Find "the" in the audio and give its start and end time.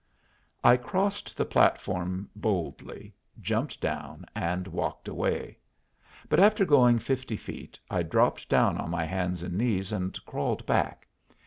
1.37-1.45